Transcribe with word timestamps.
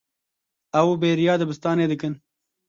Ew 0.79 0.89
bêriya 1.01 1.33
dibistanê 1.39 1.85
dikin. 1.91 2.13